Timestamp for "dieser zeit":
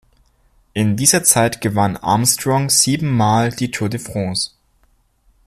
0.97-1.61